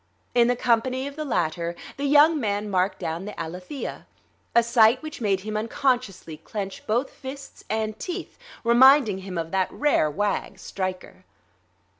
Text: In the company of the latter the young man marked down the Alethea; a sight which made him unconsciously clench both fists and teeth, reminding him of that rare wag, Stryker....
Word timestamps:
In 0.33 0.47
the 0.47 0.55
company 0.55 1.05
of 1.05 1.15
the 1.15 1.23
latter 1.23 1.75
the 1.95 2.05
young 2.05 2.39
man 2.39 2.71
marked 2.71 2.97
down 2.97 3.25
the 3.25 3.39
Alethea; 3.39 4.07
a 4.55 4.63
sight 4.63 5.03
which 5.03 5.21
made 5.21 5.41
him 5.41 5.55
unconsciously 5.55 6.37
clench 6.37 6.87
both 6.87 7.11
fists 7.11 7.63
and 7.69 7.99
teeth, 7.99 8.35
reminding 8.63 9.19
him 9.19 9.37
of 9.37 9.51
that 9.51 9.71
rare 9.71 10.09
wag, 10.09 10.57
Stryker.... 10.57 11.23